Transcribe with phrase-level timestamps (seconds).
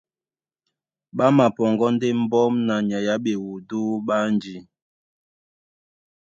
[1.15, 4.55] Ɓá mapɔŋgɔ́ ndé mbɔ́m na nyay á ɓewudú ɓé ánjí,